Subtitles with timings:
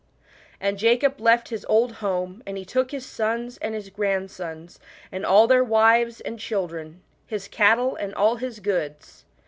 [0.59, 4.79] And Jacob left his old home, arid he took t his sons and his grandsons,
[5.11, 9.25] and all their wives arid' chil dren, his cattle and all his goods.